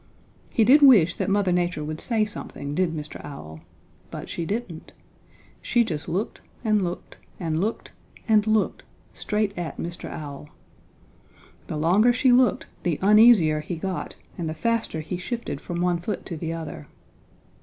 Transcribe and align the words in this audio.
He 0.49 0.63
did 0.63 0.81
wish 0.81 1.13
that 1.17 1.29
Mother 1.29 1.51
Nature 1.51 1.83
would 1.83 2.01
say 2.01 2.25
something, 2.25 2.73
did 2.73 2.89
Mr. 2.89 3.23
Owl. 3.23 3.59
But 4.09 4.29
she 4.29 4.47
didn't. 4.47 4.93
She 5.61 5.83
just 5.83 6.09
looked 6.09 6.41
and 6.65 6.81
looked 6.83 7.17
and 7.39 7.59
looked 7.61 7.91
and 8.27 8.47
looked 8.47 8.81
straight 9.13 9.55
at 9.55 9.77
Mr. 9.77 10.09
Owl. 10.09 10.49
The 11.67 11.77
longer 11.77 12.11
she 12.11 12.31
looked 12.31 12.65
the 12.81 12.97
uneasier 13.03 13.59
he 13.61 13.75
got 13.75 14.15
and 14.39 14.49
the 14.49 14.55
faster 14.55 15.01
he 15.01 15.17
shifted 15.17 15.61
from 15.61 15.81
one 15.81 15.99
foot 15.99 16.25
to 16.25 16.35
the 16.35 16.51
other. 16.51 16.87